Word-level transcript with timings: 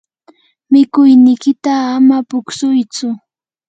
mikuynikiyta 0.71 1.73
ama 1.95 2.17
puksuytsu. 2.29 3.07